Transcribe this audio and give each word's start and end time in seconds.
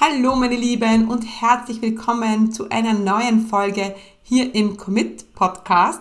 Hallo 0.00 0.34
meine 0.34 0.56
Lieben 0.56 1.06
und 1.06 1.22
herzlich 1.22 1.80
willkommen 1.80 2.50
zu 2.50 2.68
einer 2.68 2.94
neuen 2.94 3.46
Folge 3.46 3.94
hier 4.24 4.52
im 4.52 4.76
Commit 4.76 5.32
Podcast. 5.34 6.00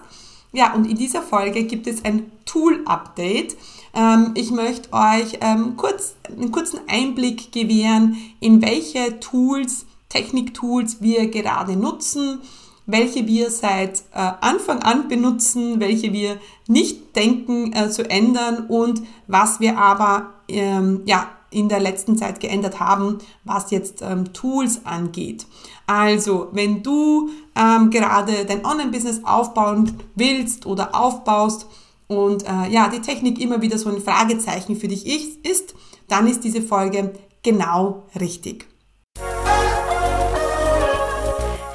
Ja, 0.51 0.73
und 0.73 0.89
in 0.89 0.97
dieser 0.97 1.21
Folge 1.21 1.63
gibt 1.65 1.85
es 1.85 2.03
ein 2.03 2.31
Tool-Update. 2.45 3.55
Ähm, 3.93 4.31
ich 4.33 4.49
möchte 4.49 4.91
euch 4.93 5.37
ähm, 5.41 5.77
kurz, 5.77 6.15
einen 6.27 6.51
kurzen 6.51 6.79
Einblick 6.87 7.51
gewähren, 7.51 8.17
in 8.39 8.63
welche 8.63 9.19
Tools, 9.19 9.85
Techniktools 10.09 10.99
wir 10.99 11.27
gerade 11.27 11.75
nutzen, 11.75 12.39
welche 12.87 13.27
wir 13.27 13.51
seit 13.51 13.99
äh, 14.11 14.31
Anfang 14.41 14.81
an 14.81 15.07
benutzen, 15.07 15.79
welche 15.79 16.11
wir 16.11 16.39
nicht 16.67 17.15
denken 17.15 17.73
äh, 17.73 17.91
zu 17.91 18.09
ändern 18.09 18.65
und 18.69 19.03
was 19.27 19.59
wir 19.59 19.77
aber 19.77 20.33
ähm, 20.47 21.03
ja, 21.05 21.29
in 21.53 21.69
der 21.69 21.79
letzten 21.79 22.17
Zeit 22.17 22.39
geändert 22.39 22.79
haben, 22.79 23.19
was 23.43 23.71
jetzt 23.71 24.01
ähm, 24.01 24.33
Tools 24.33 24.85
angeht. 24.85 25.45
Also, 25.87 26.49
wenn 26.51 26.83
du 26.83 27.29
ähm, 27.55 27.89
gerade 27.89 28.45
dein 28.45 28.65
Online-Business 28.65 29.21
aufbauen 29.23 29.97
willst 30.15 30.65
oder 30.65 30.95
aufbaust 30.95 31.67
und 32.07 32.43
äh, 32.43 32.69
ja, 32.69 32.89
die 32.89 33.01
Technik 33.01 33.39
immer 33.39 33.61
wieder 33.61 33.77
so 33.77 33.89
ein 33.89 34.01
Fragezeichen 34.01 34.75
für 34.75 34.87
dich 34.87 35.05
ist, 35.45 35.73
dann 36.07 36.27
ist 36.27 36.43
diese 36.43 36.61
Folge 36.61 37.13
genau 37.43 38.03
richtig. 38.19 38.67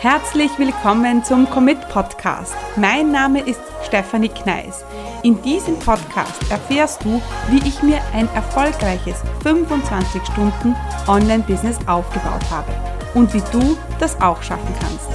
Herzlich 0.00 0.50
willkommen 0.58 1.24
zum 1.24 1.50
Commit 1.50 1.88
Podcast. 1.88 2.54
Mein 2.76 3.10
Name 3.10 3.40
ist 3.40 3.60
Stefanie 3.84 4.28
Kneis. 4.28 4.84
In 5.24 5.42
diesem 5.42 5.76
Podcast 5.80 6.48
erfährst 6.48 7.04
du, 7.04 7.20
wie 7.48 7.66
ich 7.66 7.82
mir 7.82 8.00
ein 8.12 8.28
erfolgreiches 8.34 9.16
25 9.42 10.22
Stunden 10.24 10.76
Online-Business 11.08 11.76
aufgebaut 11.88 12.48
habe 12.50 12.72
und 13.14 13.34
wie 13.34 13.42
du 13.50 13.76
das 13.98 14.20
auch 14.20 14.40
schaffen 14.42 14.72
kannst. 14.80 15.08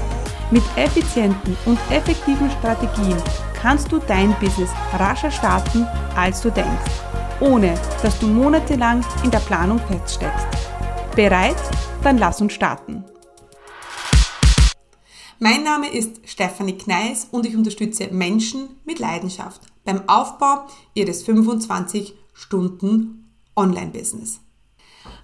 Mit 0.52 0.64
effizienten 0.76 1.56
und 1.66 1.80
effektiven 1.90 2.52
Strategien 2.52 3.16
kannst 3.54 3.94
du 3.94 4.00
dein 4.00 4.38
Business 4.42 4.72
rascher 4.92 5.32
starten, 5.32 5.88
als 6.18 6.42
du 6.42 6.52
denkst, 6.52 6.92
ohne 7.40 7.74
dass 8.02 8.20
du 8.20 8.28
monatelang 8.28 9.06
in 9.24 9.32
der 9.32 9.40
Planung 9.40 9.80
feststeckst. 9.80 10.48
Bereit? 11.16 11.56
Dann 12.04 12.18
lass 12.18 12.42
uns 12.42 12.52
starten. 12.52 13.06
Mein 15.40 15.64
Name 15.64 15.88
ist 15.88 16.20
Stefanie 16.26 16.78
Kneis 16.78 17.28
und 17.32 17.46
ich 17.46 17.56
unterstütze 17.56 18.08
Menschen 18.08 18.82
mit 18.86 19.00
Leidenschaft 19.00 19.73
beim 19.84 20.08
Aufbau 20.08 20.68
ihres 20.94 21.24
25 21.24 22.16
Stunden 22.34 23.30
Online-Business. 23.56 24.40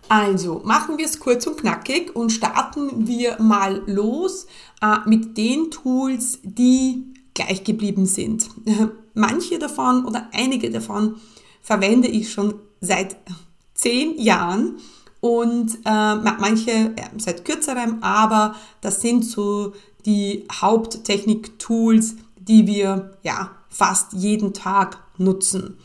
Also 0.07 0.61
machen 0.65 0.97
wir 0.97 1.05
es 1.05 1.19
kurz 1.19 1.45
und 1.45 1.57
knackig 1.57 2.15
und 2.15 2.31
starten 2.31 3.07
wir 3.07 3.39
mal 3.39 3.83
los 3.85 4.47
äh, 4.81 4.97
mit 5.05 5.37
den 5.37 5.69
Tools, 5.69 6.39
die 6.43 7.13
gleich 7.33 7.63
geblieben 7.63 8.05
sind. 8.05 8.49
Manche 9.13 9.59
davon 9.59 10.05
oder 10.05 10.29
einige 10.33 10.69
davon 10.69 11.17
verwende 11.61 12.07
ich 12.07 12.31
schon 12.31 12.55
seit 12.81 13.17
zehn 13.73 14.19
Jahren 14.19 14.77
und 15.21 15.75
äh, 15.85 16.15
manche 16.15 16.71
äh, 16.71 17.09
seit 17.17 17.43
kürzerem, 17.45 18.01
aber 18.01 18.55
das 18.81 19.01
sind 19.01 19.25
so 19.25 19.73
die 20.05 20.45
Haupttechnik-Tools, 20.51 22.15
die 22.37 22.65
wir 22.65 23.17
ja 23.21 23.58
fast 23.69 24.13
jeden 24.13 24.53
Tag 24.53 24.99
nutzen. 25.17 25.77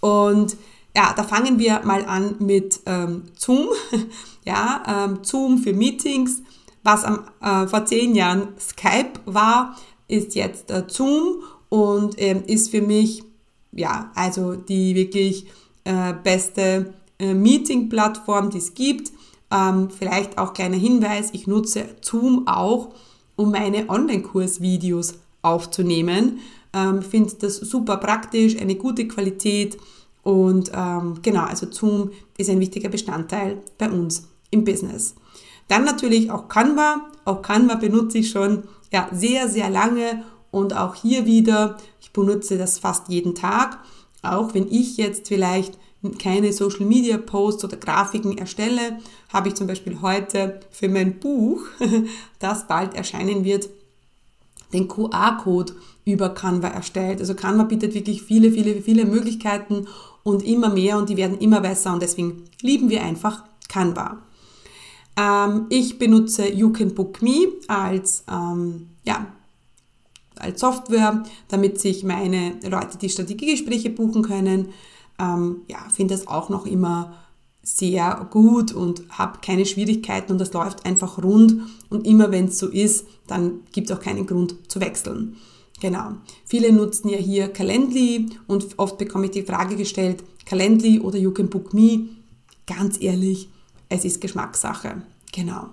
Und 0.00 0.56
ja, 0.96 1.12
da 1.14 1.22
fangen 1.22 1.58
wir 1.58 1.82
mal 1.84 2.04
an 2.04 2.36
mit 2.38 2.80
ähm, 2.86 3.24
Zoom. 3.36 3.68
ja, 4.44 4.82
ähm, 4.86 5.18
Zoom 5.22 5.58
für 5.58 5.72
Meetings. 5.72 6.42
Was 6.82 7.04
am, 7.04 7.20
äh, 7.42 7.66
vor 7.66 7.84
zehn 7.84 8.14
Jahren 8.14 8.48
Skype 8.58 9.20
war, 9.26 9.76
ist 10.08 10.34
jetzt 10.34 10.70
äh, 10.70 10.84
Zoom 10.88 11.42
und 11.68 12.20
ähm, 12.20 12.42
ist 12.46 12.70
für 12.70 12.82
mich 12.82 13.22
ja 13.72 14.10
also 14.14 14.54
die 14.56 14.94
wirklich 14.94 15.46
äh, 15.84 16.14
beste 16.14 16.94
äh, 17.18 17.34
Meeting-Plattform, 17.34 18.50
die 18.50 18.58
es 18.58 18.74
gibt. 18.74 19.12
Ähm, 19.52 19.90
vielleicht 19.90 20.38
auch 20.38 20.54
kleiner 20.54 20.76
Hinweis: 20.76 21.30
Ich 21.32 21.46
nutze 21.46 21.84
Zoom 22.00 22.48
auch, 22.48 22.94
um 23.36 23.50
meine 23.50 23.88
Online-Kurs-Videos 23.88 25.14
aufzunehmen. 25.42 26.40
Ähm, 26.72 27.02
Finde 27.02 27.34
das 27.40 27.56
super 27.56 27.96
praktisch, 27.96 28.56
eine 28.56 28.76
gute 28.76 29.08
Qualität 29.08 29.76
und 30.22 30.70
ähm, 30.74 31.18
genau, 31.22 31.44
also 31.44 31.66
Zoom 31.70 32.10
ist 32.36 32.50
ein 32.50 32.60
wichtiger 32.60 32.88
Bestandteil 32.88 33.58
bei 33.78 33.90
uns 33.90 34.28
im 34.50 34.64
Business. 34.64 35.14
Dann 35.68 35.84
natürlich 35.84 36.30
auch 36.30 36.48
Canva. 36.48 37.10
Auch 37.24 37.42
Canva 37.42 37.76
benutze 37.76 38.18
ich 38.18 38.30
schon 38.30 38.64
ja, 38.92 39.08
sehr, 39.12 39.48
sehr 39.48 39.70
lange 39.70 40.24
und 40.50 40.76
auch 40.76 40.94
hier 40.94 41.26
wieder, 41.26 41.76
ich 42.00 42.12
benutze 42.12 42.58
das 42.58 42.78
fast 42.78 43.08
jeden 43.08 43.34
Tag. 43.34 43.78
Auch 44.22 44.52
wenn 44.54 44.70
ich 44.70 44.96
jetzt 44.96 45.28
vielleicht 45.28 45.78
keine 46.18 46.52
Social 46.52 46.86
Media 46.86 47.18
Posts 47.18 47.64
oder 47.64 47.76
Grafiken 47.76 48.36
erstelle, 48.36 48.98
habe 49.32 49.48
ich 49.48 49.54
zum 49.54 49.66
Beispiel 49.66 50.00
heute 50.02 50.60
für 50.70 50.88
mein 50.88 51.20
Buch, 51.20 51.62
das 52.38 52.66
bald 52.66 52.94
erscheinen 52.94 53.44
wird, 53.44 53.68
den 54.72 54.88
QR-Code 54.88 55.74
über 56.04 56.30
Canva 56.30 56.68
erstellt. 56.68 57.20
Also 57.20 57.34
Canva 57.34 57.64
bietet 57.64 57.94
wirklich 57.94 58.22
viele, 58.22 58.50
viele, 58.50 58.80
viele 58.82 59.04
Möglichkeiten 59.04 59.86
und 60.22 60.42
immer 60.44 60.70
mehr 60.70 60.98
und 60.98 61.08
die 61.08 61.16
werden 61.16 61.38
immer 61.38 61.60
besser 61.60 61.92
und 61.92 62.02
deswegen 62.02 62.44
lieben 62.60 62.90
wir 62.90 63.02
einfach 63.02 63.44
Canva. 63.68 64.18
Ähm, 65.16 65.66
ich 65.68 65.98
benutze 65.98 66.48
You 66.48 66.72
Can 66.72 66.94
Book 66.94 67.22
Me 67.22 67.48
als, 67.68 68.24
ähm, 68.30 68.90
ja, 69.04 69.26
als 70.36 70.60
Software, 70.60 71.24
damit 71.48 71.80
sich 71.80 72.04
meine 72.04 72.54
Leute 72.68 72.96
die 72.98 73.10
Strategiegespräche 73.10 73.90
buchen 73.90 74.22
können. 74.22 74.68
Ähm, 75.18 75.62
ja, 75.68 75.78
finde 75.92 76.14
das 76.14 76.26
auch 76.26 76.48
noch 76.48 76.66
immer 76.66 77.14
sehr 77.62 78.26
gut 78.30 78.72
und 78.72 79.02
habe 79.10 79.38
keine 79.42 79.66
Schwierigkeiten 79.66 80.32
und 80.32 80.38
das 80.38 80.52
läuft 80.52 80.86
einfach 80.86 81.22
rund 81.22 81.62
und 81.90 82.06
immer 82.06 82.30
wenn 82.30 82.46
es 82.46 82.58
so 82.58 82.68
ist, 82.68 83.06
dann 83.26 83.60
gibt 83.72 83.90
es 83.90 83.96
auch 83.96 84.00
keinen 84.00 84.26
Grund 84.26 84.56
zu 84.68 84.80
wechseln. 84.80 85.36
Genau. 85.80 86.12
Viele 86.44 86.72
nutzen 86.72 87.08
ja 87.08 87.18
hier 87.18 87.48
Calendly 87.48 88.26
und 88.46 88.78
oft 88.78 88.98
bekomme 88.98 89.26
ich 89.26 89.30
die 89.32 89.42
Frage 89.42 89.76
gestellt, 89.76 90.22
Calendly 90.44 91.00
oder 91.00 91.18
You 91.18 91.32
Can 91.32 91.48
Book 91.48 91.72
Me. 91.72 92.08
Ganz 92.66 93.00
ehrlich, 93.00 93.48
es 93.88 94.04
ist 94.04 94.20
Geschmackssache. 94.20 95.02
Genau. 95.32 95.68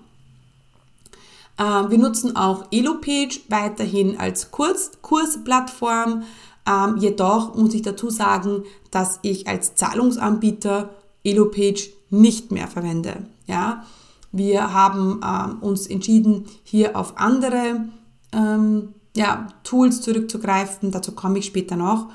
Ähm, 1.58 1.90
wir 1.90 1.98
nutzen 1.98 2.36
auch 2.36 2.66
EloPage 2.70 3.40
weiterhin 3.48 4.18
als 4.18 4.50
Kurs, 4.50 4.92
Kursplattform. 5.02 6.22
Ähm, 6.66 6.96
jedoch 6.98 7.54
muss 7.54 7.74
ich 7.74 7.82
dazu 7.82 8.10
sagen, 8.10 8.64
dass 8.90 9.18
ich 9.22 9.46
als 9.48 9.74
Zahlungsanbieter 9.74 10.90
EloPage 11.24 11.90
nicht 12.10 12.50
mehr 12.50 12.68
verwende. 12.68 13.26
Ja, 13.46 13.84
wir 14.32 14.72
haben 14.72 15.20
ähm, 15.24 15.58
uns 15.60 15.86
entschieden, 15.86 16.46
hier 16.62 16.96
auf 16.96 17.16
andere 17.16 17.88
ähm, 18.32 18.94
ja, 19.16 19.48
Tools 19.64 20.00
zurückzugreifen. 20.02 20.90
Dazu 20.90 21.12
komme 21.12 21.38
ich 21.38 21.46
später 21.46 21.76
noch. 21.76 22.08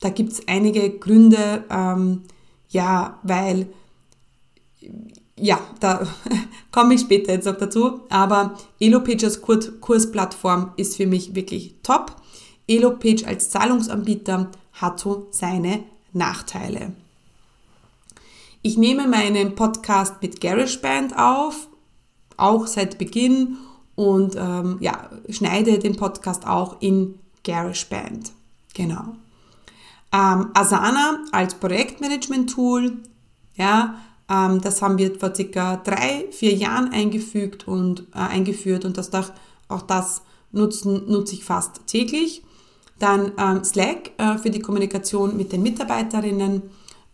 Da 0.00 0.08
gibt 0.08 0.32
es 0.32 0.48
einige 0.48 0.90
Gründe, 0.98 1.64
ähm, 1.70 2.22
ja, 2.68 3.18
weil, 3.22 3.66
ja, 5.36 5.60
da 5.78 6.06
komme 6.72 6.94
ich 6.94 7.02
später 7.02 7.32
jetzt 7.32 7.44
noch 7.44 7.58
dazu. 7.58 8.00
Aber 8.08 8.56
EloPage 8.80 9.24
als 9.24 9.42
Kursplattform 9.42 10.72
ist 10.76 10.96
für 10.96 11.06
mich 11.06 11.34
wirklich 11.34 11.76
top. 11.82 12.16
EloPage 12.66 13.26
als 13.26 13.50
Zahlungsanbieter 13.50 14.50
hat 14.72 15.00
so 15.00 15.28
seine 15.32 15.84
Nachteile. 16.12 16.92
Ich 18.62 18.76
nehme 18.76 19.08
meinen 19.08 19.54
Podcast 19.54 20.20
mit 20.20 20.38
GarageBand 20.42 21.18
auf, 21.18 21.68
auch 22.36 22.66
seit 22.66 22.98
Beginn 22.98 23.56
und 23.94 24.36
ähm, 24.36 24.76
ja, 24.80 25.08
schneide 25.30 25.78
den 25.78 25.96
Podcast 25.96 26.46
auch 26.46 26.76
in 26.80 27.18
GarageBand. 27.42 28.32
Genau. 28.74 29.16
Ähm, 30.12 30.50
Asana 30.52 31.24
als 31.32 31.54
Projektmanagement-Tool, 31.54 32.98
ja, 33.54 33.94
ähm, 34.28 34.60
das 34.60 34.82
haben 34.82 34.98
wir 34.98 35.18
vor 35.18 35.34
circa 35.34 35.76
drei, 35.76 36.26
vier 36.30 36.54
Jahren 36.54 36.92
eingefügt 36.92 37.66
und 37.66 38.00
äh, 38.14 38.18
eingeführt 38.18 38.84
und 38.84 38.98
das 38.98 39.10
auch 39.68 39.82
das 39.82 40.20
nutzen, 40.52 41.10
nutze 41.10 41.34
ich 41.34 41.44
fast 41.44 41.86
täglich. 41.86 42.42
Dann 42.98 43.32
ähm, 43.38 43.64
Slack 43.64 44.10
äh, 44.18 44.36
für 44.36 44.50
die 44.50 44.60
Kommunikation 44.60 45.38
mit 45.38 45.52
den 45.52 45.62
Mitarbeiterinnen 45.62 46.62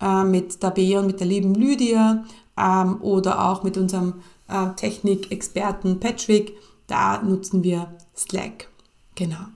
äh, 0.00 0.24
mit 0.24 0.62
der 0.62 0.70
Bea 0.70 1.00
und 1.00 1.06
mit 1.06 1.20
der 1.20 1.26
lieben 1.26 1.54
Lydia 1.54 2.24
ähm, 2.58 3.00
oder 3.00 3.48
auch 3.50 3.62
mit 3.62 3.76
unserem 3.76 4.14
äh, 4.48 4.68
Technikexperten 4.76 6.00
Patrick. 6.00 6.54
Da 6.86 7.22
nutzen 7.22 7.62
wir 7.62 7.94
Slack. 8.16 8.68
Genau. 9.14 9.46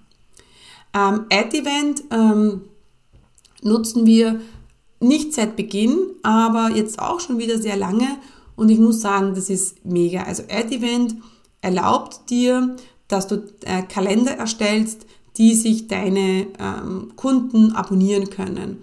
Ähm, 0.95 1.27
Ad-Event 1.31 2.03
ähm, 2.11 2.63
nutzen 3.63 4.07
wir 4.07 4.41
nicht 5.01 5.33
seit 5.33 5.57
Beginn, 5.57 5.99
aber 6.23 6.71
jetzt 6.75 6.99
auch 6.99 7.21
schon 7.21 7.39
wieder 7.39 7.59
sehr 7.59 7.77
lange. 7.77 8.19
Und 8.57 8.69
ich 8.69 8.79
muss 8.79 9.01
sagen, 9.01 9.35
das 9.35 9.49
ist 9.49 9.85
mega. 9.85 10.25
Also 10.25 10.43
Ad-Event 10.43 11.17
erlaubt 11.63 12.29
dir, 12.29 12.77
dass 13.09 13.27
du 13.27 13.43
äh, 13.65 13.83
Kalender 13.83 14.33
erstellst, 14.33 15.07
die 15.37 15.55
sich 15.55 15.89
deine 15.89 16.47
ähm, 16.59 17.13
Kunden 17.17 17.73
abonnieren 17.73 18.31
können. 18.31 18.79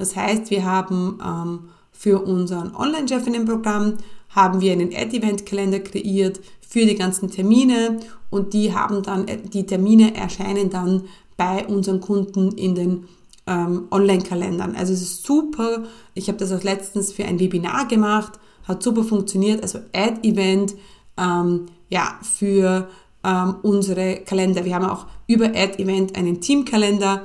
Das 0.00 0.16
heißt, 0.16 0.50
wir 0.50 0.64
haben 0.64 1.18
ähm, 1.22 1.68
für 1.92 2.22
unseren 2.24 2.74
Online-Chefinnen-Programm 2.74 3.98
haben 4.30 4.60
wir 4.62 4.72
einen 4.72 4.94
Ad-Event-Kalender 4.94 5.80
kreiert 5.80 6.40
für 6.66 6.86
die 6.86 6.94
ganzen 6.94 7.30
Termine 7.30 7.98
und 8.30 8.54
die 8.54 8.74
haben 8.74 9.02
dann, 9.02 9.28
äh, 9.28 9.36
die 9.36 9.66
Termine 9.66 10.16
erscheinen 10.16 10.70
dann 10.70 11.02
bei 11.36 11.66
unseren 11.66 12.00
Kunden 12.00 12.52
in 12.52 12.74
den 12.74 13.08
ähm, 13.46 13.88
Online-Kalendern. 13.90 14.74
Also 14.74 14.94
es 14.94 15.02
ist 15.02 15.26
super. 15.26 15.84
Ich 16.14 16.28
habe 16.28 16.38
das 16.38 16.50
auch 16.50 16.62
letztens 16.62 17.12
für 17.12 17.26
ein 17.26 17.38
Webinar 17.38 17.86
gemacht, 17.86 18.32
hat 18.66 18.82
super 18.82 19.04
funktioniert. 19.04 19.62
Also 19.62 19.80
Ad-Event, 19.92 20.76
ähm, 21.18 21.66
ja, 21.90 22.18
für 22.22 22.88
ähm, 23.22 23.56
unsere 23.60 24.20
Kalender. 24.20 24.64
Wir 24.64 24.76
haben 24.76 24.86
auch 24.86 25.04
über 25.26 25.46
Ad-Event 25.46 26.16
einen 26.16 26.40
Teamkalender, 26.40 27.24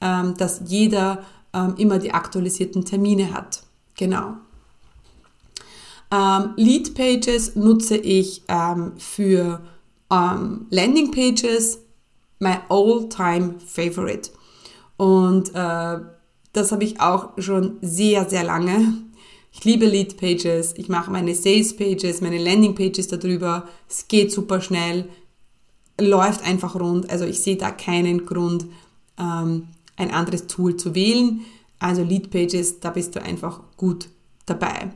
ähm, 0.00 0.34
dass 0.36 0.62
jeder 0.66 1.22
ähm, 1.56 1.74
immer 1.78 1.98
die 1.98 2.12
aktualisierten 2.12 2.84
Termine 2.84 3.32
hat. 3.32 3.62
Genau. 3.96 4.34
Ähm, 6.12 6.52
Lead 6.56 6.94
Pages 6.94 7.56
nutze 7.56 7.96
ich 7.96 8.42
ähm, 8.48 8.92
für 8.98 9.60
ähm, 10.10 10.66
Landing 10.70 11.10
Pages, 11.10 11.80
my 12.38 12.56
all-time 12.68 13.54
favorite. 13.66 14.30
Und 14.98 15.54
äh, 15.54 15.98
das 16.52 16.72
habe 16.72 16.84
ich 16.84 17.00
auch 17.00 17.30
schon 17.38 17.78
sehr, 17.80 18.28
sehr 18.28 18.44
lange. 18.44 19.02
Ich 19.52 19.64
liebe 19.64 19.86
Lead 19.86 20.18
Pages, 20.18 20.74
ich 20.76 20.88
mache 20.88 21.10
meine 21.10 21.34
Sales 21.34 21.74
Pages, 21.74 22.20
meine 22.20 22.38
Landing 22.38 22.74
Pages 22.74 23.08
darüber. 23.08 23.66
Es 23.88 24.06
geht 24.06 24.30
super 24.30 24.60
schnell, 24.60 25.08
läuft 25.98 26.44
einfach 26.44 26.74
rund. 26.74 27.10
Also 27.10 27.24
ich 27.24 27.40
sehe 27.40 27.56
da 27.56 27.70
keinen 27.70 28.26
Grund, 28.26 28.66
ähm, 29.18 29.68
ein 29.96 30.10
anderes 30.10 30.46
Tool 30.46 30.76
zu 30.76 30.94
wählen. 30.94 31.40
Also 31.78 32.02
Lead 32.02 32.30
Pages, 32.30 32.80
da 32.80 32.90
bist 32.90 33.14
du 33.16 33.22
einfach 33.22 33.60
gut 33.76 34.08
dabei. 34.46 34.90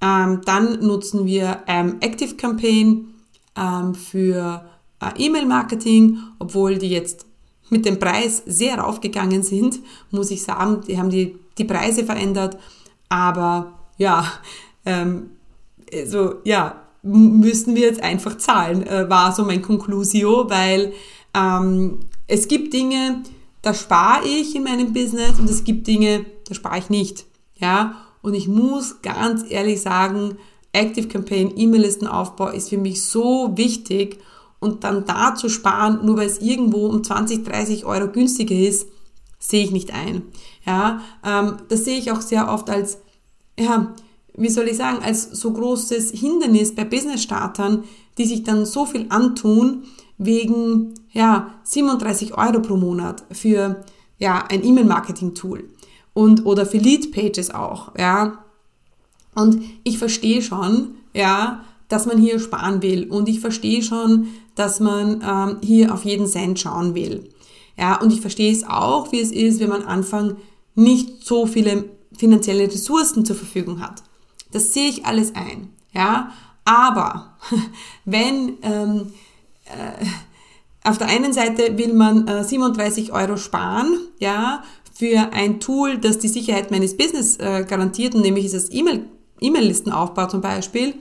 Ähm, 0.00 0.40
dann 0.44 0.80
nutzen 0.80 1.26
wir 1.26 1.62
ähm, 1.66 1.96
Active 2.00 2.36
Campaign 2.36 3.14
ähm, 3.56 3.94
für 3.94 4.64
äh, 5.00 5.24
E-Mail-Marketing, 5.24 6.18
obwohl 6.38 6.78
die 6.78 6.90
jetzt 6.90 7.26
mit 7.68 7.84
dem 7.84 7.98
Preis 7.98 8.42
sehr 8.46 8.78
raufgegangen 8.78 9.42
sind, 9.42 9.80
muss 10.10 10.30
ich 10.30 10.42
sagen. 10.42 10.82
Die 10.86 10.98
haben 10.98 11.10
die, 11.10 11.36
die 11.58 11.64
Preise 11.64 12.04
verändert, 12.04 12.58
aber 13.08 13.78
ja, 13.98 14.24
ähm, 14.84 15.30
also 15.92 16.36
ja, 16.44 16.82
müssen 17.02 17.74
wir 17.74 17.82
jetzt 17.82 18.02
einfach 18.02 18.36
zahlen, 18.38 18.86
äh, 18.86 19.08
war 19.08 19.32
so 19.32 19.44
mein 19.44 19.62
Conclusio, 19.62 20.48
weil 20.48 20.92
ähm, 21.34 22.00
es 22.26 22.48
gibt 22.48 22.72
Dinge, 22.72 23.22
da 23.62 23.74
spare 23.74 24.26
ich 24.26 24.54
in 24.54 24.64
meinem 24.64 24.92
Business 24.92 25.38
und 25.38 25.48
es 25.48 25.64
gibt 25.64 25.86
Dinge, 25.86 26.24
da 26.48 26.54
spare 26.54 26.78
ich 26.78 26.90
nicht. 26.90 27.26
Ja, 27.56 28.06
und 28.22 28.34
ich 28.34 28.48
muss 28.48 29.02
ganz 29.02 29.44
ehrlich 29.48 29.82
sagen, 29.82 30.36
Active 30.72 31.08
Campaign, 31.08 31.52
E-Mail-Listenaufbau 31.56 32.48
ist 32.48 32.68
für 32.68 32.78
mich 32.78 33.02
so 33.02 33.56
wichtig 33.56 34.18
und 34.60 34.84
dann 34.84 35.04
da 35.04 35.34
zu 35.34 35.48
sparen, 35.48 36.04
nur 36.04 36.16
weil 36.16 36.26
es 36.26 36.38
irgendwo 36.38 36.86
um 36.86 37.02
20, 37.02 37.44
30 37.44 37.84
Euro 37.84 38.08
günstiger 38.08 38.54
ist, 38.54 38.86
sehe 39.38 39.64
ich 39.64 39.72
nicht 39.72 39.92
ein. 39.92 40.22
Ja, 40.64 41.00
ähm, 41.24 41.56
das 41.68 41.84
sehe 41.84 41.98
ich 41.98 42.12
auch 42.12 42.20
sehr 42.20 42.52
oft 42.52 42.70
als, 42.70 42.98
ja, 43.58 43.94
wie 44.36 44.48
soll 44.48 44.68
ich 44.68 44.76
sagen, 44.76 45.02
als 45.02 45.30
so 45.30 45.52
großes 45.52 46.12
Hindernis 46.12 46.74
bei 46.74 46.84
Business-Startern, 46.84 47.84
die 48.18 48.26
sich 48.26 48.44
dann 48.44 48.64
so 48.66 48.86
viel 48.86 49.06
antun 49.08 49.84
wegen, 50.20 50.92
ja, 51.12 51.54
37 51.64 52.36
Euro 52.36 52.60
pro 52.60 52.76
Monat 52.76 53.24
für, 53.32 53.82
ja, 54.18 54.44
ein 54.50 54.62
E-Mail-Marketing-Tool 54.62 55.64
und, 56.12 56.44
oder 56.44 56.66
für 56.66 56.76
Lead-Pages 56.76 57.52
auch, 57.52 57.92
ja. 57.98 58.44
Und 59.34 59.62
ich 59.82 59.96
verstehe 59.98 60.42
schon, 60.42 60.90
ja, 61.14 61.64
dass 61.88 62.04
man 62.04 62.18
hier 62.18 62.38
sparen 62.38 62.82
will 62.82 63.08
und 63.08 63.28
ich 63.30 63.40
verstehe 63.40 63.82
schon, 63.82 64.28
dass 64.54 64.78
man 64.78 65.22
ähm, 65.26 65.56
hier 65.62 65.94
auf 65.94 66.04
jeden 66.04 66.26
Cent 66.26 66.60
schauen 66.60 66.94
will. 66.94 67.30
Ja, 67.78 67.98
und 67.98 68.12
ich 68.12 68.20
verstehe 68.20 68.52
es 68.52 68.64
auch, 68.68 69.10
wie 69.12 69.20
es 69.20 69.32
ist, 69.32 69.58
wenn 69.58 69.70
man 69.70 69.84
Anfang 69.84 70.36
nicht 70.74 71.24
so 71.24 71.46
viele 71.46 71.88
finanzielle 72.14 72.64
Ressourcen 72.64 73.24
zur 73.24 73.36
Verfügung 73.36 73.80
hat. 73.80 74.02
Das 74.52 74.74
sehe 74.74 74.90
ich 74.90 75.06
alles 75.06 75.34
ein. 75.34 75.70
Ja, 75.94 76.32
aber 76.66 77.38
wenn 78.04 78.58
ähm, 78.62 79.12
äh, 79.70 80.06
auf 80.82 80.98
der 80.98 81.08
einen 81.08 81.32
Seite 81.32 81.76
will 81.76 81.92
man 81.92 82.26
äh, 82.26 82.44
37 82.44 83.12
Euro 83.12 83.36
sparen, 83.36 83.98
ja, 84.18 84.62
für 84.94 85.32
ein 85.32 85.60
Tool, 85.60 85.98
das 85.98 86.18
die 86.18 86.28
Sicherheit 86.28 86.70
meines 86.70 86.96
Business 86.96 87.36
äh, 87.38 87.64
garantiert, 87.68 88.14
und 88.14 88.22
nämlich 88.22 88.46
ist 88.46 88.54
das 88.54 88.72
E-Mail, 88.72 89.04
E-Mail-Listenaufbau 89.40 90.26
zum 90.26 90.40
Beispiel. 90.40 90.94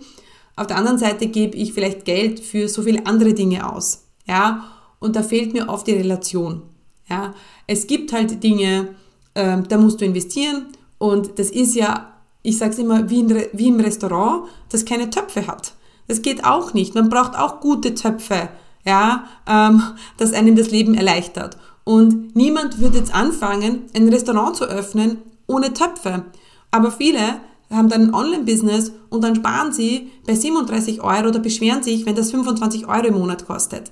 Auf 0.55 0.67
der 0.67 0.77
anderen 0.77 0.97
Seite 0.97 1.27
gebe 1.27 1.55
ich 1.55 1.73
vielleicht 1.73 2.05
Geld 2.05 2.39
für 2.39 2.67
so 2.67 2.81
viele 2.81 3.05
andere 3.05 3.33
Dinge 3.33 3.71
aus. 3.71 4.05
Ja, 4.27 4.65
und 4.99 5.15
da 5.15 5.23
fehlt 5.23 5.53
mir 5.53 5.69
oft 5.69 5.87
die 5.87 5.93
Relation. 5.93 6.61
Ja, 7.09 7.33
es 7.67 7.87
gibt 7.87 8.13
halt 8.13 8.43
Dinge, 8.43 8.95
äh, 9.33 9.57
da 9.67 9.77
musst 9.77 10.01
du 10.01 10.05
investieren 10.05 10.67
und 10.97 11.39
das 11.39 11.49
ist 11.49 11.75
ja, 11.75 12.13
ich 12.43 12.57
sage 12.57 12.71
es 12.71 12.79
immer, 12.79 13.09
wie, 13.09 13.21
in, 13.21 13.43
wie 13.53 13.67
im 13.67 13.79
Restaurant, 13.79 14.43
das 14.69 14.85
keine 14.85 15.09
Töpfe 15.09 15.47
hat. 15.47 15.73
Das 16.09 16.23
geht 16.23 16.43
auch 16.43 16.73
nicht. 16.73 16.95
Man 16.95 17.07
braucht 17.07 17.37
auch 17.37 17.61
gute 17.61 17.93
Töpfe, 17.93 18.49
ja, 18.83 19.25
ähm, 19.47 19.81
das 20.17 20.33
einem 20.33 20.55
das 20.55 20.71
Leben 20.71 20.95
erleichtert. 20.95 21.55
Und 21.83 22.35
niemand 22.35 22.81
wird 22.81 22.95
jetzt 22.95 23.13
anfangen, 23.13 23.83
ein 23.95 24.09
Restaurant 24.09 24.55
zu 24.55 24.65
öffnen 24.65 25.19
ohne 25.45 25.71
Töpfe. 25.71 26.25
Aber 26.71 26.91
viele 26.91 27.39
haben 27.69 27.89
dann 27.89 28.07
ein 28.07 28.13
Online-Business 28.13 28.91
und 29.09 29.23
dann 29.23 29.35
sparen 29.35 29.71
sie 29.71 30.09
bei 30.25 30.33
37 30.33 31.01
Euro 31.01 31.27
oder 31.27 31.39
beschweren 31.39 31.83
sich, 31.83 32.07
wenn 32.07 32.15
das 32.15 32.31
25 32.31 32.87
Euro 32.87 33.07
im 33.07 33.19
Monat 33.19 33.45
kostet. 33.45 33.91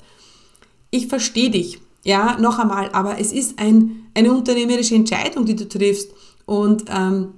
Ich 0.89 1.07
verstehe 1.07 1.51
dich, 1.51 1.79
ja, 2.03 2.37
noch 2.39 2.57
einmal, 2.57 2.89
aber 2.93 3.19
es 3.19 3.31
ist 3.31 3.59
ein, 3.59 4.07
eine 4.15 4.31
unternehmerische 4.31 4.95
Entscheidung, 4.95 5.45
die 5.45 5.55
du 5.55 5.67
triffst. 5.67 6.11
Und 6.47 6.85
ähm, 6.89 7.35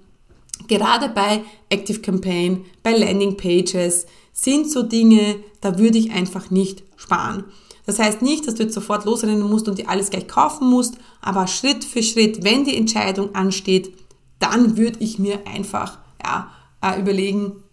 gerade 0.70 1.10
bei 1.10 1.44
Active 1.70 2.00
Campaign, 2.00 2.64
bei 2.82 2.96
Landing 2.96 3.36
Pages 3.36 4.06
sind 4.42 4.72
so 4.72 4.84
Dinge, 4.84 5.38
da 5.60 5.78
würde 5.78 5.98
ich 5.98 6.12
einfach 6.12 6.50
nicht 6.50 6.84
sparen. 6.96 7.44
Das 7.86 8.00
heißt 8.00 8.22
nicht, 8.22 8.48
dass 8.48 8.56
du 8.56 8.64
jetzt 8.64 8.76
sofort 8.76 9.06
losrennen 9.06 9.50
musst 9.50 9.68
und 9.68 9.78
dir 9.78 9.90
alles 9.90 10.12
gleich 10.12 10.28
kaufen 10.28 10.70
musst, 10.70 10.96
aber 11.22 11.48
Schritt 11.48 11.84
für 11.84 12.04
Schritt, 12.04 12.44
wenn 12.44 12.64
die 12.64 12.78
Entscheidung 12.78 13.36
ansteht, 13.36 13.94
dann 14.38 14.78
würde 14.78 15.00
ich 15.00 15.20
mir 15.20 15.46
einfach 15.46 15.98
ja, 16.24 16.52
äh, 16.82 17.00
überlegen, 17.00 17.64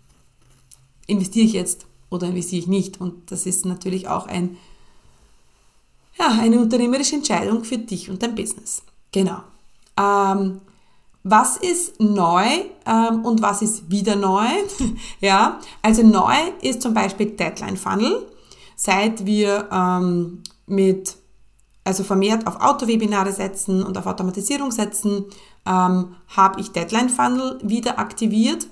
investiere 1.06 1.46
ich 1.46 1.52
jetzt 1.52 1.86
oder 2.10 2.28
investiere 2.28 2.62
ich 2.62 2.66
nicht. 2.66 3.00
Und 3.00 3.30
das 3.30 3.46
ist 3.46 3.64
natürlich 3.64 4.08
auch 4.08 4.26
ein, 4.26 4.56
ja, 6.18 6.36
eine 6.40 6.58
unternehmerische 6.58 7.16
Entscheidung 7.16 7.62
für 7.62 7.78
dich 7.78 8.10
und 8.10 8.22
dein 8.22 8.34
Business. 8.34 8.82
Genau. 9.12 9.42
Ähm, 9.96 10.60
was 11.28 11.56
ist 11.56 12.00
neu 12.00 12.46
ähm, 12.86 13.24
und 13.24 13.42
was 13.42 13.60
ist 13.60 13.90
wieder 13.90 14.14
neu? 14.14 14.46
ja, 15.20 15.58
also 15.82 16.02
neu 16.02 16.34
ist 16.62 16.82
zum 16.82 16.94
Beispiel 16.94 17.30
Deadline 17.30 17.76
Funnel. 17.76 18.26
Seit 18.76 19.26
wir 19.26 19.68
ähm, 19.72 20.42
mit 20.66 21.16
also 21.82 22.02
vermehrt 22.02 22.46
auf 22.46 22.60
Auto-Webinare 22.60 23.32
setzen 23.32 23.82
und 23.84 23.96
auf 23.96 24.06
Automatisierung 24.06 24.72
setzen, 24.72 25.24
ähm, 25.64 26.16
habe 26.36 26.60
ich 26.60 26.72
Deadline 26.72 27.08
Funnel 27.08 27.58
wieder 27.62 27.98
aktiviert. 27.98 28.66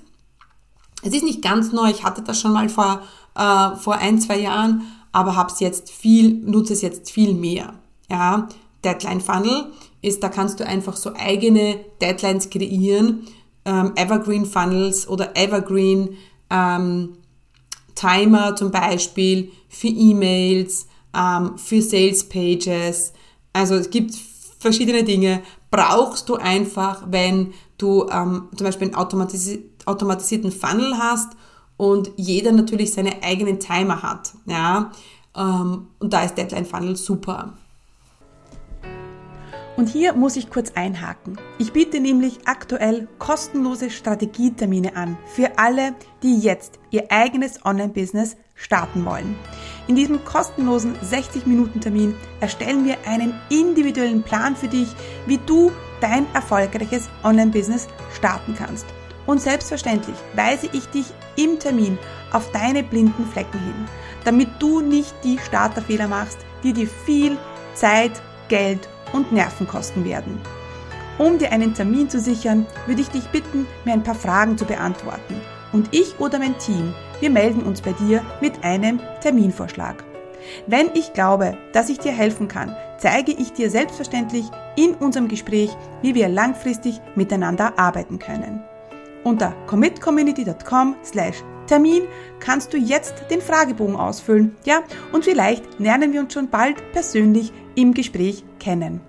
Es 1.01 1.13
ist 1.13 1.23
nicht 1.23 1.41
ganz 1.41 1.71
neu, 1.71 1.89
ich 1.89 2.03
hatte 2.03 2.21
das 2.21 2.39
schon 2.39 2.53
mal 2.53 2.67
vor, 2.67 3.01
äh, 3.35 3.75
vor 3.77 3.95
ein, 3.95 4.19
zwei 4.19 4.39
Jahren, 4.39 4.83
aber 5.13 5.35
habe 5.35 5.51
es 5.51 5.61
jetzt 5.61 5.91
viel, 5.91 6.33
nutze 6.43 6.73
es 6.73 6.81
jetzt 6.81 7.09
viel 7.11 7.33
mehr. 7.33 7.73
Ja, 8.09 8.49
Deadline 8.85 9.21
Funnel 9.21 9.71
ist, 10.01 10.23
da 10.23 10.29
kannst 10.29 10.59
du 10.59 10.65
einfach 10.65 10.95
so 10.95 11.13
eigene 11.15 11.79
Deadlines 12.01 12.49
kreieren, 12.49 13.27
ähm, 13.65 13.93
Evergreen 13.95 14.45
Funnels 14.45 15.07
oder 15.07 15.35
Evergreen 15.35 16.17
ähm, 16.49 17.17
Timer 17.95 18.55
zum 18.55 18.71
Beispiel 18.71 19.51
für 19.67 19.87
E-Mails, 19.87 20.87
ähm, 21.15 21.57
für 21.57 21.81
Sales 21.81 22.29
Pages. 22.29 23.13
Also 23.53 23.75
es 23.75 23.89
gibt 23.89 24.13
verschiedene 24.59 25.03
Dinge. 25.03 25.41
Brauchst 25.71 26.29
du 26.29 26.35
einfach, 26.35 27.03
wenn 27.09 27.53
du 27.77 28.07
ähm, 28.09 28.49
zum 28.55 28.65
Beispiel 28.65 28.87
einen 28.87 28.95
automatisi 28.95 29.71
automatisierten 29.85 30.51
Funnel 30.51 30.97
hast 30.97 31.33
und 31.77 32.11
jeder 32.15 32.51
natürlich 32.51 32.91
seine 32.93 33.21
eigenen 33.21 33.59
Timer 33.59 34.01
hat. 34.01 34.33
Ja? 34.47 34.91
Ähm, 35.35 35.87
und 35.99 36.11
da 36.11 36.23
ist 36.23 36.35
Deadline 36.35 36.65
Funnel 36.65 36.95
super. 36.95 37.53
Und 39.77 39.89
hier 39.89 40.13
muss 40.13 40.37
ich 40.37 40.49
kurz 40.49 40.71
einhaken. 40.75 41.37
Ich 41.57 41.73
biete 41.73 41.99
nämlich 41.99 42.39
aktuell 42.45 43.09
kostenlose 43.19 43.89
Strategietermine 43.89 44.95
an 44.95 45.17
für 45.25 45.57
alle, 45.57 45.93
die 46.23 46.39
jetzt 46.39 46.79
ihr 46.91 47.11
eigenes 47.11 47.65
Online-Business 47.65 48.37
starten 48.55 49.03
wollen. 49.05 49.35
In 49.87 49.95
diesem 49.95 50.23
kostenlosen 50.23 50.95
60-Minuten-Termin 50.99 52.15
erstellen 52.39 52.85
wir 52.85 52.97
einen 53.05 53.33
individuellen 53.49 54.23
Plan 54.23 54.55
für 54.55 54.69
dich, 54.69 54.87
wie 55.25 55.39
du 55.45 55.73
dein 55.99 56.25
erfolgreiches 56.33 57.09
Online-Business 57.23 57.87
starten 58.13 58.55
kannst. 58.57 58.85
Und 59.25 59.41
selbstverständlich 59.41 60.15
weise 60.35 60.69
ich 60.71 60.85
dich 60.85 61.07
im 61.35 61.59
Termin 61.59 61.97
auf 62.31 62.49
deine 62.51 62.83
blinden 62.83 63.25
Flecken 63.25 63.59
hin, 63.59 63.87
damit 64.23 64.47
du 64.59 64.79
nicht 64.79 65.13
die 65.23 65.37
Starterfehler 65.39 66.07
machst, 66.07 66.37
die 66.63 66.71
dir 66.71 66.87
viel 66.87 67.37
Zeit, 67.73 68.21
Geld 68.47 68.87
und 69.15 69.31
Nerven 69.31 69.67
kosten 69.67 70.05
werden. 70.05 70.39
Um 71.17 71.37
dir 71.37 71.51
einen 71.51 71.73
Termin 71.73 72.09
zu 72.09 72.19
sichern, 72.19 72.65
würde 72.85 73.01
ich 73.01 73.07
dich 73.09 73.25
bitten, 73.29 73.65
mir 73.85 73.93
ein 73.93 74.03
paar 74.03 74.15
Fragen 74.15 74.57
zu 74.57 74.65
beantworten. 74.65 75.39
Und 75.71 75.87
ich 75.91 76.19
oder 76.19 76.39
mein 76.39 76.57
Team, 76.59 76.93
wir 77.21 77.29
melden 77.29 77.63
uns 77.63 77.81
bei 77.81 77.93
dir 77.93 78.21
mit 78.41 78.63
einem 78.63 78.99
Terminvorschlag. 79.21 80.03
Wenn 80.67 80.89
ich 80.93 81.13
glaube, 81.13 81.57
dass 81.73 81.89
ich 81.89 81.99
dir 81.99 82.11
helfen 82.11 82.47
kann, 82.47 82.75
zeige 82.97 83.31
ich 83.31 83.53
dir 83.53 83.69
selbstverständlich 83.69 84.45
in 84.75 84.93
unserem 84.95 85.27
Gespräch, 85.27 85.75
wie 86.01 86.13
wir 86.13 86.29
langfristig 86.29 87.01
miteinander 87.15 87.79
arbeiten 87.79 88.19
können. 88.19 88.61
Unter 89.23 89.53
commitcommunity.com 89.65 90.95
slash 91.03 91.43
Termin 91.67 92.03
kannst 92.39 92.73
du 92.73 92.77
jetzt 92.77 93.13
den 93.29 93.41
Fragebogen 93.41 93.95
ausfüllen, 93.95 94.55
ja, 94.65 94.83
und 95.11 95.25
vielleicht 95.25 95.79
lernen 95.79 96.13
wir 96.13 96.21
uns 96.21 96.33
schon 96.33 96.49
bald 96.49 96.91
persönlich 96.91 97.51
im 97.75 97.93
Gespräch 97.93 98.43
kennen. 98.59 99.01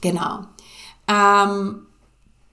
Genau. 0.00 0.44
Ähm, 1.08 1.86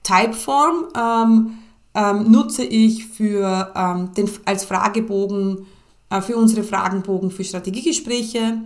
Typeform 0.02 0.88
ähm, 0.96 1.58
ähm, 1.94 2.30
nutze 2.30 2.64
ich 2.64 3.06
für, 3.06 3.72
ähm, 3.76 4.12
den, 4.14 4.28
als 4.44 4.64
Fragebogen, 4.64 5.66
äh, 6.10 6.20
für 6.20 6.36
unsere 6.36 6.64
Fragenbogen 6.64 7.30
für 7.30 7.44
Strategiegespräche. 7.44 8.62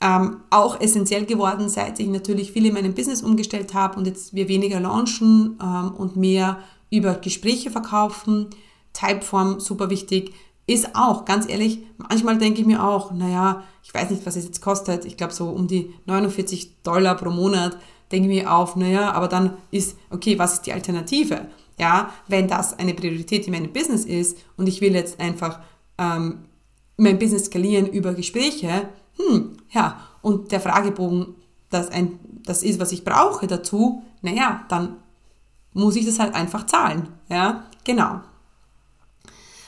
Ähm, 0.00 0.42
auch 0.50 0.80
essentiell 0.80 1.26
geworden, 1.26 1.68
seit 1.68 1.98
ich 1.98 2.06
natürlich 2.06 2.52
viel 2.52 2.66
in 2.66 2.74
meinem 2.74 2.94
Business 2.94 3.22
umgestellt 3.22 3.74
habe 3.74 3.98
und 3.98 4.06
jetzt 4.06 4.32
wir 4.32 4.46
weniger 4.46 4.78
launchen 4.78 5.58
ähm, 5.60 5.92
und 5.96 6.16
mehr 6.16 6.58
über 6.90 7.14
Gespräche 7.14 7.70
verkaufen. 7.70 8.46
Typeform 8.92 9.58
super 9.58 9.90
wichtig. 9.90 10.32
Ist 10.66 10.94
auch, 10.94 11.24
ganz 11.24 11.48
ehrlich, 11.48 11.80
manchmal 11.96 12.38
denke 12.38 12.60
ich 12.60 12.66
mir 12.66 12.84
auch, 12.84 13.10
naja, 13.10 13.64
ich 13.82 13.92
weiß 13.92 14.10
nicht, 14.10 14.24
was 14.26 14.36
es 14.36 14.44
jetzt 14.44 14.60
kostet. 14.60 15.04
Ich 15.04 15.16
glaube 15.16 15.32
so 15.32 15.48
um 15.48 15.66
die 15.66 15.94
49 16.06 16.82
Dollar 16.82 17.16
pro 17.16 17.30
Monat 17.30 17.76
denke 18.12 18.28
ich 18.28 18.42
mir 18.42 18.52
auf, 18.52 18.76
naja, 18.76 19.12
aber 19.12 19.28
dann 19.28 19.54
ist, 19.70 19.96
okay, 20.10 20.38
was 20.38 20.54
ist 20.54 20.66
die 20.66 20.72
Alternative? 20.72 21.46
Ja, 21.78 22.12
wenn 22.26 22.48
das 22.48 22.78
eine 22.78 22.94
Priorität 22.94 23.46
in 23.46 23.52
meinem 23.52 23.72
Business 23.72 24.04
ist 24.04 24.38
und 24.56 24.66
ich 24.66 24.80
will 24.80 24.94
jetzt 24.94 25.20
einfach 25.20 25.60
ähm, 25.96 26.40
mein 26.96 27.18
Business 27.18 27.46
skalieren 27.46 27.86
über 27.86 28.14
Gespräche, 28.14 28.88
hm, 29.18 29.56
ja, 29.70 30.00
und 30.22 30.52
der 30.52 30.60
Fragebogen, 30.60 31.34
das, 31.70 31.90
ein, 31.90 32.18
das 32.44 32.62
ist, 32.62 32.80
was 32.80 32.92
ich 32.92 33.04
brauche 33.04 33.46
dazu, 33.46 34.02
naja, 34.22 34.64
dann 34.68 34.96
muss 35.74 35.96
ich 35.96 36.06
das 36.06 36.18
halt 36.18 36.34
einfach 36.34 36.66
zahlen. 36.66 37.08
Ja, 37.28 37.64
genau. 37.84 38.20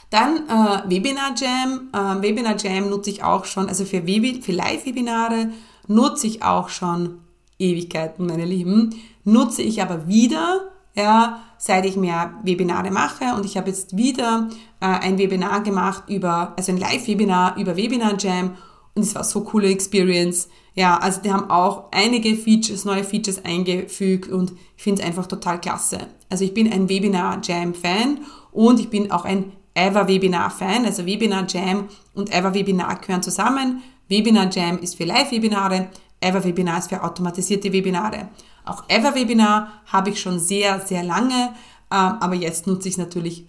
Dann 0.09 0.47
äh, 0.49 0.89
Webinar 0.89 1.33
Jam. 1.37 1.89
Äh, 1.93 2.21
Webinar 2.21 2.57
Jam 2.57 2.89
nutze 2.89 3.09
ich 3.09 3.23
auch 3.23 3.45
schon, 3.45 3.69
also 3.69 3.85
für, 3.85 4.01
für 4.01 4.51
Live-Webinare 4.51 5.49
nutze 5.87 6.27
ich 6.27 6.43
auch 6.43 6.69
schon 6.69 7.19
Ewigkeiten, 7.59 8.25
meine 8.25 8.45
Lieben. 8.45 8.95
Nutze 9.23 9.61
ich 9.61 9.81
aber 9.81 10.07
wieder, 10.07 10.71
ja, 10.95 11.41
seit 11.57 11.85
ich 11.85 11.95
mehr 11.95 12.33
Webinare 12.43 12.91
mache 12.91 13.35
und 13.35 13.45
ich 13.45 13.55
habe 13.55 13.69
jetzt 13.69 13.95
wieder 13.95 14.49
äh, 14.81 14.85
ein 14.85 15.17
Webinar 15.17 15.61
gemacht 15.61 16.03
über, 16.07 16.53
also 16.57 16.71
ein 16.71 16.77
Live-Webinar 16.77 17.55
über 17.57 17.77
Webinar 17.77 18.15
Jam 18.19 18.55
und 18.95 19.03
es 19.03 19.15
war 19.15 19.23
so 19.23 19.41
coole 19.43 19.69
Experience. 19.69 20.49
Ja, 20.73 20.97
also 20.97 21.21
die 21.21 21.31
haben 21.31 21.49
auch 21.49 21.91
einige 21.91 22.35
Features, 22.35 22.85
neue 22.85 23.03
Features 23.03 23.43
eingefügt 23.43 24.29
und 24.29 24.53
ich 24.77 24.83
finde 24.83 25.01
es 25.01 25.07
einfach 25.07 25.27
total 25.27 25.59
klasse. 25.59 26.07
Also 26.29 26.45
ich 26.45 26.53
bin 26.53 26.71
ein 26.71 26.87
Webinar 26.87 27.39
Jam 27.43 27.73
Fan 27.73 28.19
und 28.51 28.79
ich 28.79 28.89
bin 28.89 29.11
auch 29.11 29.25
ein 29.25 29.51
Ever 29.73 30.07
Webinar 30.07 30.49
Fan. 30.49 30.85
Also 30.85 31.05
Webinar 31.05 31.45
Jam 31.47 31.89
und 32.13 32.33
Ever 32.33 32.53
Webinar 32.53 32.99
gehören 32.99 33.23
zusammen. 33.23 33.81
Webinar 34.07 34.49
Jam 34.51 34.77
ist 34.79 34.95
für 34.95 35.05
Live-Webinare, 35.05 35.89
Ever 36.19 36.43
Webinar 36.43 36.79
ist 36.79 36.89
für 36.89 37.03
automatisierte 37.03 37.71
Webinare. 37.71 38.29
Auch 38.65 38.83
Ever 38.89 39.15
Webinar 39.15 39.81
habe 39.85 40.11
ich 40.11 40.21
schon 40.21 40.39
sehr, 40.39 40.79
sehr 40.81 41.03
lange, 41.03 41.53
ähm, 41.89 42.17
aber 42.19 42.35
jetzt 42.35 42.67
nutze 42.67 42.87
ich 42.87 42.95
es 42.95 42.97
natürlich 42.97 43.45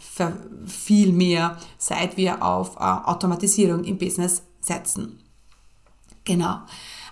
viel 0.66 1.12
mehr, 1.12 1.58
seit 1.78 2.16
wir 2.16 2.42
auf 2.42 2.76
äh, 2.76 2.80
Automatisierung 2.80 3.84
im 3.84 3.98
Business 3.98 4.42
setzen. 4.60 5.21
Genau. 6.24 6.54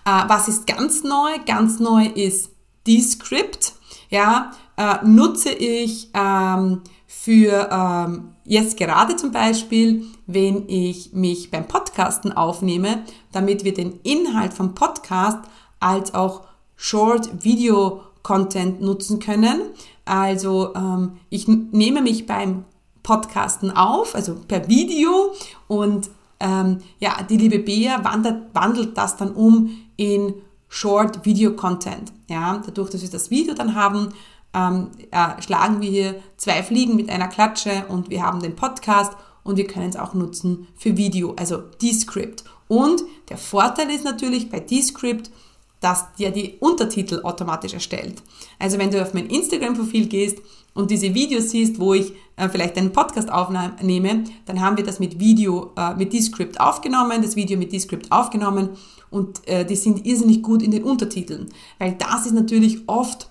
Äh, 0.04 0.28
was 0.28 0.48
ist 0.48 0.66
ganz 0.66 1.02
neu? 1.02 1.38
Ganz 1.46 1.80
neu 1.80 2.06
ist 2.06 2.50
Descript. 2.86 3.74
Ja, 4.08 4.52
äh, 4.76 5.04
nutze 5.04 5.50
ich 5.50 6.10
ähm, 6.14 6.82
für 7.06 7.68
ähm, 7.70 8.32
jetzt 8.44 8.76
gerade 8.76 9.16
zum 9.16 9.30
Beispiel, 9.30 10.06
wenn 10.26 10.68
ich 10.68 11.12
mich 11.12 11.50
beim 11.50 11.68
Podcasten 11.68 12.32
aufnehme, 12.32 13.04
damit 13.32 13.64
wir 13.64 13.74
den 13.74 14.00
Inhalt 14.02 14.54
vom 14.54 14.74
Podcast 14.74 15.38
als 15.80 16.14
auch 16.14 16.42
Short 16.76 17.44
Video 17.44 18.02
Content 18.22 18.80
nutzen 18.80 19.18
können. 19.18 19.62
Also 20.04 20.74
ähm, 20.74 21.18
ich 21.30 21.46
nehme 21.46 22.02
mich 22.02 22.26
beim 22.26 22.64
Podcasten 23.02 23.70
auf, 23.70 24.14
also 24.14 24.36
per 24.46 24.68
Video 24.68 25.32
und 25.68 26.10
ähm, 26.40 26.78
ja, 26.98 27.22
die 27.22 27.36
liebe 27.36 27.58
Bea 27.58 28.02
wandelt, 28.02 28.54
wandelt 28.54 28.96
das 28.96 29.16
dann 29.16 29.32
um 29.32 29.70
in 29.96 30.34
Short 30.68 31.24
Video 31.24 31.52
Content. 31.54 32.12
Ja, 32.28 32.62
dadurch, 32.64 32.90
dass 32.90 33.02
wir 33.02 33.10
das 33.10 33.30
Video 33.30 33.54
dann 33.54 33.74
haben, 33.74 34.08
ähm, 34.54 34.88
äh, 35.10 35.42
schlagen 35.42 35.80
wir 35.80 35.90
hier 35.90 36.22
zwei 36.36 36.62
Fliegen 36.62 36.96
mit 36.96 37.10
einer 37.10 37.28
Klatsche 37.28 37.84
und 37.88 38.10
wir 38.10 38.22
haben 38.22 38.40
den 38.40 38.56
Podcast 38.56 39.12
und 39.44 39.56
wir 39.56 39.66
können 39.66 39.90
es 39.90 39.96
auch 39.96 40.14
nutzen 40.14 40.68
für 40.76 40.96
Video, 40.96 41.34
also 41.36 41.58
Descript. 41.82 42.44
Und 42.68 43.02
der 43.28 43.38
Vorteil 43.38 43.90
ist 43.90 44.04
natürlich 44.04 44.50
bei 44.50 44.60
Descript, 44.60 45.30
dass 45.80 46.12
dir 46.14 46.30
die 46.30 46.56
Untertitel 46.60 47.20
automatisch 47.22 47.72
erstellt. 47.72 48.22
Also 48.58 48.78
wenn 48.78 48.90
du 48.90 49.00
auf 49.02 49.14
mein 49.14 49.26
Instagram-Profil 49.26 50.06
gehst 50.06 50.38
und 50.74 50.90
diese 50.90 51.14
Videos 51.14 51.50
siehst, 51.50 51.80
wo 51.80 51.94
ich 51.94 52.12
äh, 52.36 52.48
vielleicht 52.48 52.76
einen 52.76 52.92
Podcast 52.92 53.30
aufnehme, 53.30 54.24
dann 54.44 54.60
haben 54.60 54.76
wir 54.76 54.84
das 54.84 55.00
mit 55.00 55.18
Video, 55.18 55.72
äh, 55.76 55.94
mit 55.94 56.12
Descript 56.12 56.60
aufgenommen, 56.60 57.22
das 57.22 57.34
Video 57.34 57.58
mit 57.58 57.72
Descript 57.72 58.12
aufgenommen 58.12 58.70
und 59.10 59.46
äh, 59.48 59.64
die 59.64 59.76
sind 59.76 60.06
irrsinnig 60.06 60.42
gut 60.42 60.62
in 60.62 60.70
den 60.70 60.84
Untertiteln, 60.84 61.48
weil 61.78 61.92
das 61.92 62.26
ist 62.26 62.34
natürlich 62.34 62.86
oft 62.86 63.30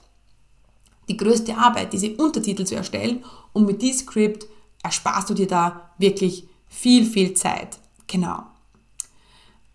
die 1.07 1.17
größte 1.17 1.57
Arbeit, 1.57 1.93
diese 1.93 2.15
Untertitel 2.15 2.65
zu 2.65 2.75
erstellen 2.75 3.23
und 3.53 3.65
mit 3.65 3.81
Descript 3.81 4.47
ersparst 4.83 5.29
du 5.29 5.33
dir 5.33 5.47
da 5.47 5.91
wirklich 5.97 6.47
viel, 6.67 7.05
viel 7.05 7.33
Zeit. 7.33 7.79
Genau. 8.07 8.43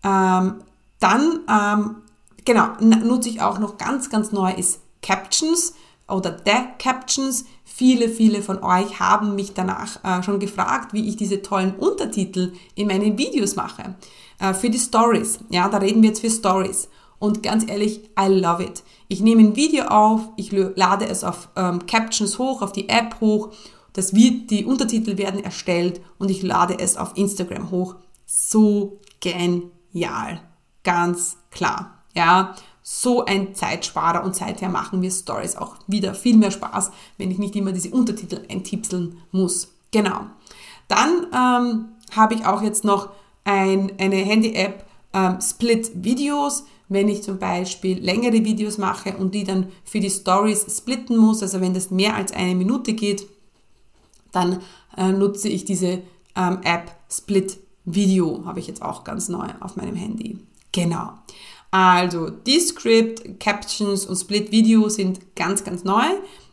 Ähm, 0.03 0.55
dann 0.99 1.39
ähm, 1.49 1.95
Genau, 2.45 2.67
nutze 2.79 3.29
ich 3.29 3.41
auch 3.41 3.57
noch 3.57 3.77
ganz, 3.77 4.09
ganz 4.09 4.31
neu 4.31 4.51
ist 4.51 4.81
Captions 5.01 5.73
oder 6.07 6.31
der 6.31 6.73
Captions. 6.77 7.45
Viele, 7.63 8.07
viele 8.07 8.41
von 8.41 8.63
euch 8.63 8.99
haben 8.99 9.35
mich 9.35 9.53
danach 9.53 10.03
äh, 10.03 10.23
schon 10.23 10.39
gefragt, 10.39 10.93
wie 10.93 11.07
ich 11.07 11.17
diese 11.17 11.41
tollen 11.41 11.75
Untertitel 11.75 12.53
in 12.75 12.87
meinen 12.87 13.17
Videos 13.17 13.55
mache. 13.55 13.95
Äh, 14.39 14.53
für 14.53 14.69
die 14.69 14.79
Stories. 14.79 15.39
Ja, 15.49 15.67
da 15.69 15.77
reden 15.77 16.01
wir 16.01 16.09
jetzt 16.09 16.21
für 16.21 16.29
Stories. 16.29 16.87
Und 17.17 17.41
ganz 17.43 17.67
ehrlich, 17.69 18.09
I 18.19 18.27
love 18.27 18.63
it. 18.63 18.83
Ich 19.07 19.21
nehme 19.21 19.41
ein 19.41 19.55
Video 19.55 19.85
auf, 19.85 20.21
ich 20.37 20.51
lade 20.51 21.07
es 21.07 21.23
auf 21.23 21.49
ähm, 21.55 21.85
Captions 21.87 22.37
hoch, 22.37 22.61
auf 22.61 22.71
die 22.71 22.89
App 22.89 23.19
hoch. 23.21 23.49
Das 23.93 24.13
wird, 24.13 24.51
die 24.51 24.65
Untertitel 24.65 25.17
werden 25.17 25.43
erstellt 25.43 26.01
und 26.19 26.29
ich 26.29 26.43
lade 26.43 26.77
es 26.77 26.97
auf 26.97 27.13
Instagram 27.15 27.71
hoch. 27.71 27.95
So 28.25 28.99
genial. 29.21 30.41
Ganz 30.83 31.37
klar. 31.49 31.94
Ja, 32.15 32.55
so 32.81 33.25
ein 33.25 33.55
Zeitsparer 33.55 34.23
und 34.23 34.35
seither 34.35 34.69
machen 34.69 34.99
mir 34.99 35.11
Stories 35.11 35.55
auch 35.55 35.75
wieder 35.87 36.13
viel 36.13 36.37
mehr 36.37 36.51
Spaß, 36.51 36.91
wenn 37.17 37.31
ich 37.31 37.39
nicht 37.39 37.55
immer 37.55 37.71
diese 37.71 37.89
Untertitel 37.89 38.41
eintipseln 38.49 39.17
muss. 39.31 39.69
Genau. 39.91 40.27
Dann 40.87 41.27
ähm, 41.33 41.85
habe 42.15 42.35
ich 42.35 42.45
auch 42.45 42.61
jetzt 42.61 42.83
noch 42.83 43.09
ein, 43.43 43.91
eine 43.97 44.17
Handy-App 44.17 44.85
ähm, 45.13 45.39
Split 45.41 45.91
Videos, 45.95 46.65
wenn 46.87 47.07
ich 47.09 47.23
zum 47.23 47.39
Beispiel 47.39 47.99
längere 47.99 48.45
Videos 48.45 48.77
mache 48.77 49.17
und 49.17 49.33
die 49.33 49.43
dann 49.43 49.71
für 49.83 49.99
die 49.99 50.11
Stories 50.11 50.65
splitten 50.69 51.17
muss, 51.17 51.41
also 51.41 51.61
wenn 51.61 51.73
das 51.73 51.89
mehr 51.89 52.15
als 52.15 52.31
eine 52.31 52.53
Minute 52.53 52.93
geht, 52.93 53.27
dann 54.31 54.61
äh, 54.95 55.11
nutze 55.11 55.49
ich 55.49 55.65
diese 55.65 56.03
ähm, 56.35 56.59
App 56.63 56.91
Split 57.09 57.57
Video 57.85 58.43
habe 58.45 58.59
ich 58.59 58.67
jetzt 58.67 58.81
auch 58.81 59.03
ganz 59.03 59.29
neu 59.29 59.47
auf 59.59 59.75
meinem 59.75 59.95
Handy. 59.95 60.39
Genau. 60.71 61.13
Also 61.75 62.29
Descript, 62.29 63.37
Captions 63.37 64.05
und 64.05 64.15
Split 64.15 64.49
Video 64.49 64.87
sind 64.87 65.35
ganz, 65.35 65.61
ganz 65.65 65.83
neu. 65.83 66.05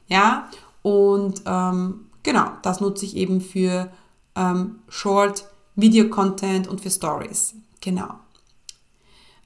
Ja, 0.08 0.48
und 0.82 1.42
ähm, 1.46 2.06
genau, 2.24 2.46
das 2.62 2.80
nutze 2.80 3.04
ich 3.04 3.14
eben 3.14 3.40
für 3.40 3.92
ähm, 4.34 4.80
Short 4.88 5.44
Video 5.76 6.08
Content 6.08 6.66
und 6.66 6.80
für 6.80 6.90
Stories. 6.90 7.54
Genau. 7.80 8.14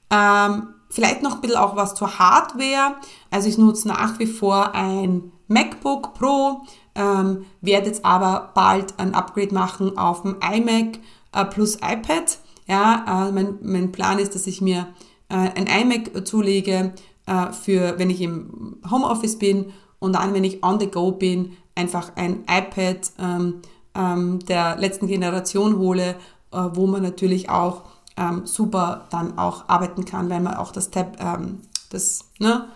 Ähm, 0.09 0.69
vielleicht 0.89 1.21
noch 1.21 1.35
ein 1.35 1.41
bisschen 1.41 1.57
auch 1.57 1.75
was 1.75 1.93
zur 1.93 2.17
Hardware. 2.17 2.95
Also 3.29 3.47
ich 3.47 3.59
nutze 3.59 3.87
nach 3.87 4.17
wie 4.17 4.25
vor 4.25 4.73
ein 4.73 5.31
MacBook 5.47 6.15
Pro, 6.15 6.63
ähm, 6.95 7.45
werde 7.61 7.85
jetzt 7.85 8.03
aber 8.03 8.49
bald 8.55 8.97
ein 8.97 9.13
Upgrade 9.13 9.53
machen 9.53 9.95
auf 9.95 10.23
dem 10.23 10.37
iMac 10.41 10.97
äh, 11.33 11.45
plus 11.45 11.75
iPad. 11.75 12.39
Ja, 12.65 13.27
äh, 13.27 13.31
mein, 13.31 13.59
mein 13.61 13.91
Plan 13.91 14.17
ist, 14.17 14.33
dass 14.33 14.47
ich 14.47 14.59
mir 14.59 14.87
äh, 15.29 15.35
ein 15.35 15.67
iMac 15.67 16.25
zulege 16.27 16.93
äh, 17.25 17.51
für, 17.51 17.97
wenn 17.99 18.09
ich 18.09 18.21
im 18.21 18.77
Homeoffice 18.89 19.37
bin 19.37 19.73
und 19.99 20.13
dann, 20.13 20.33
wenn 20.33 20.43
ich 20.43 20.63
on 20.63 20.79
the 20.79 20.87
go 20.87 21.11
bin, 21.11 21.57
einfach 21.75 22.11
ein 22.15 22.43
iPad 22.49 23.11
ähm, 23.19 23.61
ähm, 23.95 24.39
der 24.47 24.77
letzten 24.77 25.07
Generation 25.07 25.77
hole, 25.77 26.15
äh, 26.51 26.69
wo 26.73 26.87
man 26.87 27.03
natürlich 27.03 27.49
auch 27.49 27.83
ähm, 28.15 28.45
super 28.45 29.07
dann 29.11 29.37
auch 29.37 29.69
arbeiten 29.69 30.05
kann, 30.05 30.29
weil 30.29 30.41
man 30.41 30.55
auch 30.55 30.71
das 30.71 30.89
Tab, 30.89 31.17
ähm, 31.19 31.59
das, 31.89 32.25
ne, 32.39 32.67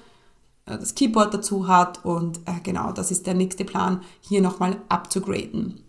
äh, 0.65 0.77
das 0.77 0.95
Keyboard 0.95 1.33
dazu 1.33 1.67
hat 1.67 2.05
und 2.05 2.39
äh, 2.39 2.59
genau, 2.63 2.91
das 2.91 3.11
ist 3.11 3.27
der 3.27 3.33
nächste 3.33 3.65
Plan, 3.65 4.01
hier 4.21 4.41
nochmal 4.41 4.77
abzugraden. 4.89 5.83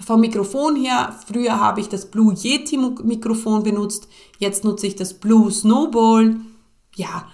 Vom 0.00 0.20
Mikrofon 0.20 0.76
her, 0.76 1.14
früher 1.26 1.58
habe 1.58 1.80
ich 1.80 1.88
das 1.88 2.06
Blue 2.06 2.32
Yeti 2.34 2.76
Mikrofon 2.76 3.62
benutzt, 3.62 4.08
jetzt 4.38 4.64
nutze 4.64 4.86
ich 4.86 4.96
das 4.96 5.14
Blue 5.14 5.50
Snowball. 5.50 6.36
Ja, 6.94 7.26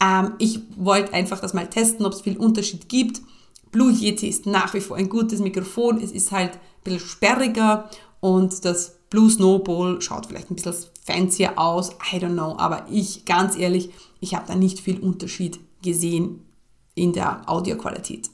ähm, 0.00 0.34
ich 0.38 0.60
wollte 0.76 1.12
einfach 1.12 1.40
das 1.40 1.54
mal 1.54 1.68
testen, 1.68 2.06
ob 2.06 2.12
es 2.12 2.20
viel 2.20 2.36
Unterschied 2.36 2.88
gibt. 2.88 3.22
Blue 3.72 3.90
Yeti 3.90 4.28
ist 4.28 4.46
nach 4.46 4.72
wie 4.74 4.80
vor 4.80 4.96
ein 4.96 5.08
gutes 5.08 5.40
Mikrofon, 5.40 6.00
es 6.00 6.12
ist 6.12 6.32
halt 6.32 6.52
ein 6.52 6.60
bisschen 6.84 7.00
sperriger 7.00 7.90
und 8.20 8.64
das 8.64 8.96
Blue 9.10 9.30
Snowball 9.30 10.00
schaut 10.00 10.26
vielleicht 10.26 10.50
ein 10.50 10.56
bisschen 10.56 10.74
fancier 11.04 11.58
aus, 11.58 11.90
I 12.12 12.16
don't 12.16 12.32
know, 12.32 12.56
aber 12.58 12.86
ich, 12.90 13.24
ganz 13.24 13.56
ehrlich, 13.56 13.90
ich 14.20 14.34
habe 14.34 14.46
da 14.46 14.54
nicht 14.54 14.80
viel 14.80 14.98
Unterschied 15.00 15.60
gesehen 15.82 16.44
in 16.94 17.12
der 17.12 17.48
Audioqualität. 17.48 18.30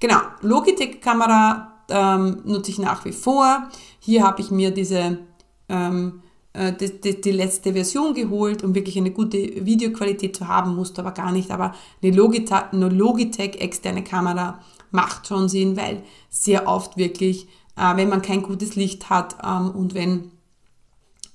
Genau, 0.00 0.18
Logitech-Kamera 0.40 1.71
ähm, 1.88 2.42
nutze 2.44 2.70
ich 2.70 2.78
nach 2.78 3.04
wie 3.04 3.12
vor. 3.12 3.68
Hier 3.98 4.22
habe 4.22 4.40
ich 4.40 4.50
mir 4.50 4.70
diese 4.70 5.18
ähm, 5.68 6.22
äh, 6.52 6.72
die, 6.72 7.00
die, 7.00 7.20
die, 7.20 7.30
letzte 7.30 7.72
Version 7.72 8.14
geholt, 8.14 8.62
um 8.62 8.74
wirklich 8.74 8.96
eine 8.98 9.10
gute 9.10 9.38
Videoqualität 9.64 10.36
zu 10.36 10.48
haben, 10.48 10.74
musste 10.74 11.00
aber 11.00 11.12
gar 11.12 11.32
nicht. 11.32 11.50
Aber 11.50 11.74
eine 12.02 12.14
Logitech, 12.14 12.72
eine 12.72 12.88
Logitech 12.88 13.56
externe 13.56 14.04
Kamera 14.04 14.60
macht 14.90 15.26
schon 15.26 15.48
Sinn, 15.48 15.76
weil 15.76 16.02
sehr 16.28 16.68
oft 16.68 16.96
wirklich, 16.96 17.46
äh, 17.76 17.96
wenn 17.96 18.08
man 18.08 18.22
kein 18.22 18.42
gutes 18.42 18.76
Licht 18.76 19.08
hat 19.08 19.36
ähm, 19.42 19.70
und 19.70 19.94
wenn 19.94 20.30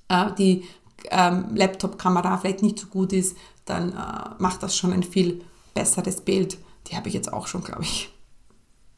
äh, 0.08 0.32
die 0.38 0.64
ähm, 1.10 1.46
Laptop-Kamera 1.54 2.38
vielleicht 2.38 2.62
nicht 2.62 2.78
so 2.78 2.86
gut 2.86 3.12
ist, 3.12 3.36
dann 3.64 3.90
äh, 3.90 3.94
macht 4.38 4.62
das 4.62 4.76
schon 4.76 4.92
ein 4.92 5.02
viel 5.02 5.42
besseres 5.74 6.20
Bild. 6.20 6.58
Die 6.86 6.96
habe 6.96 7.08
ich 7.08 7.14
jetzt 7.14 7.32
auch 7.32 7.46
schon, 7.46 7.62
glaube 7.62 7.82
ich, 7.82 8.10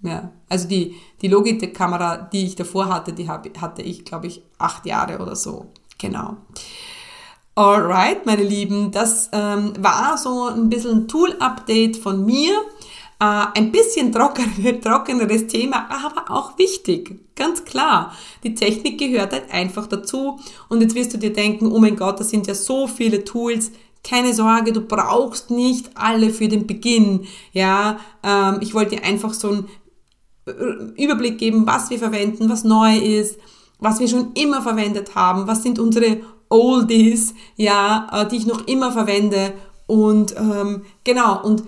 ja, 0.02 0.30
also 0.48 0.68
die, 0.68 0.96
die 1.20 1.28
Logitech-Kamera, 1.28 2.28
die 2.32 2.46
ich 2.46 2.56
davor 2.56 2.88
hatte, 2.88 3.12
die 3.12 3.28
hab, 3.28 3.46
hatte 3.60 3.82
ich, 3.82 4.04
glaube 4.04 4.26
ich, 4.26 4.42
acht 4.58 4.86
Jahre 4.86 5.18
oder 5.18 5.36
so. 5.36 5.66
Genau. 5.98 6.36
Alright, 7.54 8.24
meine 8.24 8.42
Lieben, 8.42 8.90
das 8.90 9.28
ähm, 9.32 9.74
war 9.78 10.16
so 10.16 10.46
ein 10.46 10.70
bisschen 10.70 11.02
ein 11.02 11.08
Tool-Update 11.08 11.96
von 11.96 12.24
mir. 12.24 12.52
Äh, 13.20 13.46
ein 13.54 13.70
bisschen 13.70 14.12
trockener, 14.12 14.80
trockeneres 14.80 15.46
Thema, 15.46 15.86
aber 15.90 16.30
auch 16.34 16.56
wichtig. 16.58 17.20
Ganz 17.36 17.64
klar. 17.64 18.14
Die 18.44 18.54
Technik 18.54 18.98
gehört 18.98 19.32
halt 19.32 19.52
einfach 19.52 19.86
dazu. 19.86 20.40
Und 20.70 20.80
jetzt 20.80 20.94
wirst 20.94 21.12
du 21.12 21.18
dir 21.18 21.32
denken, 21.32 21.70
oh 21.70 21.78
mein 21.78 21.96
Gott, 21.96 22.18
das 22.18 22.30
sind 22.30 22.46
ja 22.46 22.54
so 22.54 22.86
viele 22.86 23.24
Tools. 23.24 23.72
Keine 24.02 24.32
Sorge, 24.32 24.72
du 24.72 24.80
brauchst 24.80 25.50
nicht 25.50 25.90
alle 25.94 26.30
für 26.30 26.48
den 26.48 26.66
Beginn. 26.66 27.26
Ja, 27.52 28.00
ähm, 28.22 28.58
ich 28.62 28.72
wollte 28.72 28.96
dir 28.96 29.04
einfach 29.04 29.34
so 29.34 29.50
ein 29.50 29.68
Überblick 30.46 31.38
geben, 31.38 31.66
was 31.66 31.90
wir 31.90 31.98
verwenden, 31.98 32.48
was 32.48 32.64
neu 32.64 32.96
ist, 32.96 33.38
was 33.78 34.00
wir 34.00 34.08
schon 34.08 34.32
immer 34.34 34.62
verwendet 34.62 35.14
haben, 35.14 35.46
was 35.46 35.62
sind 35.62 35.78
unsere 35.78 36.20
Oldies, 36.48 37.34
ja, 37.56 38.08
äh, 38.12 38.28
die 38.28 38.36
ich 38.36 38.46
noch 38.46 38.66
immer 38.66 38.92
verwende. 38.92 39.52
Und 39.86 40.34
ähm, 40.36 40.84
genau, 41.04 41.42
und 41.42 41.64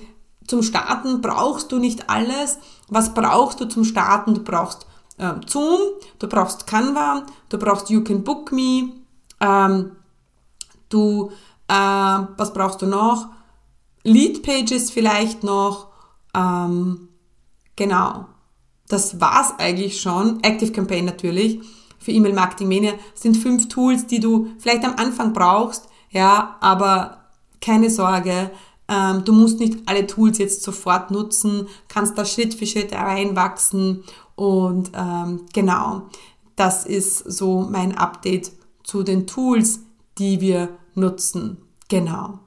zum 0.47 0.63
Starten 0.63 1.21
brauchst 1.21 1.73
du 1.73 1.79
nicht 1.79 2.11
alles. 2.11 2.59
Was 2.89 3.15
brauchst 3.15 3.61
du 3.61 3.67
zum 3.67 3.85
Starten? 3.85 4.35
Du 4.35 4.43
brauchst 4.43 4.87
äh, 5.19 5.35
Zoom, 5.47 5.79
du 6.19 6.29
brauchst 6.29 6.67
Canva, 6.67 7.25
du 7.49 7.59
brauchst 7.59 7.91
You 7.91 8.03
Can 8.03 8.25
Book 8.25 8.53
Me, 8.53 8.91
ähm, 9.41 9.93
du, 10.89 11.31
äh, 11.69 11.75
was 11.75 12.53
brauchst 12.53 12.83
du 12.83 12.87
noch? 12.87 13.29
Lead 14.03 14.43
Pages 14.43 14.91
vielleicht 14.91 15.45
noch, 15.45 15.89
ähm, 16.35 17.09
genau 17.77 18.27
das 18.93 19.21
war's 19.21 19.55
eigentlich 19.59 20.01
schon. 20.01 20.43
Active 20.43 20.73
Campaign 20.73 21.07
natürlich 21.07 21.61
für 21.99 22.11
E-Mail 22.11 22.35
Marketing 22.35 22.69
Mania 22.69 22.95
sind 23.15 23.37
fünf 23.37 23.69
Tools, 23.69 24.07
die 24.07 24.21
du 24.21 24.49
vielleicht 24.59 24.85
am 24.85 24.97
Anfang 24.97 25.33
brauchst, 25.33 25.89
ja, 26.11 26.57
aber 26.61 27.29
keine 27.61 27.91
Sorge, 27.91 28.51
ähm, 28.89 29.25
du 29.25 29.33
musst 29.33 29.61
nicht 29.61 29.79
alle 29.87 30.07
Tools 30.07 30.39
jetzt 30.39 30.63
sofort 30.63 31.11
nutzen, 31.11 31.69
kannst 31.89 32.19
da 32.19 32.25
Schritt 32.25 32.55
für 32.55 32.67
Schritt 32.67 32.93
reinwachsen 32.93 34.03
und 34.35 34.91
ähm, 34.95 35.47
genau, 35.53 36.03
das 36.57 36.85
ist 36.85 37.19
so 37.19 37.67
mein 37.71 37.97
Update 37.97 38.51
zu 38.83 39.05
den 39.05 39.27
Tools, 39.27 39.81
die 40.19 40.41
wir 40.41 40.71
nutzen. 40.95 41.59
Genau. 41.89 42.41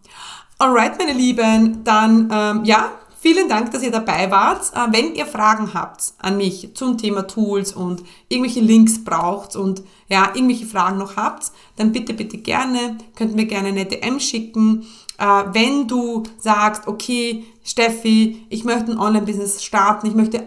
Alright, 0.57 0.97
meine 0.99 1.13
Lieben, 1.13 1.83
dann 1.83 2.29
ähm, 2.31 2.65
ja, 2.65 2.91
Vielen 3.25 3.49
Dank, 3.49 3.71
dass 3.71 3.81
ihr 3.81 3.89
dabei 3.89 4.29
wart. 4.29 4.71
Äh, 4.75 4.93
wenn 4.93 5.15
ihr 5.15 5.25
Fragen 5.25 5.73
habt 5.73 6.13
an 6.19 6.37
mich 6.37 6.75
zum 6.75 6.99
Thema 6.99 7.23
Tools 7.25 7.73
und 7.73 8.03
irgendwelche 8.29 8.59
Links 8.59 9.03
braucht 9.03 9.55
und 9.55 9.81
ja, 10.07 10.29
irgendwelche 10.35 10.67
Fragen 10.67 10.99
noch 10.99 11.15
habt, 11.15 11.51
dann 11.75 11.91
bitte, 11.91 12.13
bitte 12.13 12.37
gerne, 12.37 12.99
könnt 13.15 13.33
mir 13.33 13.47
gerne 13.47 13.69
eine 13.69 13.87
DM 13.87 14.19
schicken. 14.19 14.85
Äh, 15.17 15.43
wenn 15.53 15.87
du 15.87 16.21
sagst, 16.37 16.87
okay, 16.87 17.45
Steffi, 17.63 18.45
ich 18.49 18.63
möchte 18.63 18.91
ein 18.91 18.99
Online-Business 18.99 19.63
starten, 19.63 20.05
ich 20.05 20.13
möchte 20.13 20.45